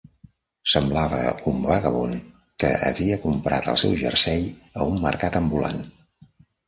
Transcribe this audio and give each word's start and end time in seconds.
Semblava 0.75 1.17
un 1.51 1.59
vagabund 1.67 2.17
que 2.63 2.71
havia 2.87 3.19
comprat 3.29 3.69
el 3.75 3.79
seu 3.83 3.93
jersei 4.05 4.51
a 4.81 4.89
un 4.95 4.99
mercat 5.09 5.39
ambulant 5.43 5.79